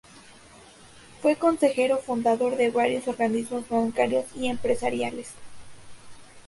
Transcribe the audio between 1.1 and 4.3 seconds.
Fue Consejero Fundador de varios organismos bancarios